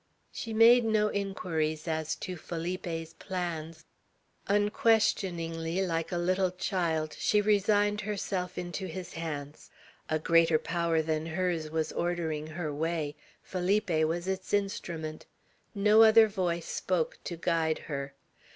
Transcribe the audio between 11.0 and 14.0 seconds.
than hers was ordering her way; Felipe